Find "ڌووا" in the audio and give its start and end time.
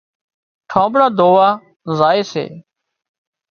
1.17-1.47